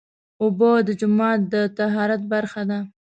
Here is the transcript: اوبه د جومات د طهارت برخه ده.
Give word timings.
اوبه 0.41 0.71
د 0.87 0.89
جومات 0.99 1.39
د 1.53 1.55
طهارت 1.77 2.21
برخه 2.33 2.61
ده. 2.69 2.79